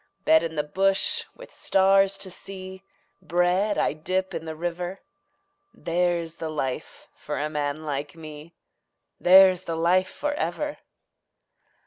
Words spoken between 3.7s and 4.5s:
I dip in